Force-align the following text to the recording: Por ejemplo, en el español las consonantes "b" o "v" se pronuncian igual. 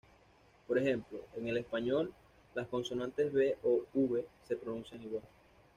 Por 0.67 0.79
ejemplo, 0.79 1.19
en 1.35 1.47
el 1.47 1.57
español 1.57 2.11
las 2.55 2.67
consonantes 2.69 3.31
"b" 3.31 3.55
o 3.61 3.83
"v" 3.93 4.25
se 4.47 4.55
pronuncian 4.57 5.03
igual. 5.03 5.21